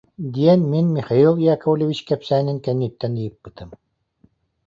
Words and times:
диэн 0.35 0.61
мин 0.71 0.85
Михаил 0.97 1.33
Яковлевич 1.55 1.99
кэпсээнин 2.07 2.57
кэнниттэн 2.65 3.13
ыйыппытым 3.23 3.69